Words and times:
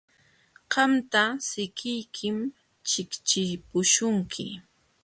Qamta 0.71 1.23
sikiykim 1.47 2.37
chiqchipuśhunki. 2.89 4.47